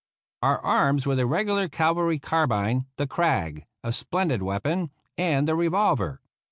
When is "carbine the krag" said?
2.17-3.67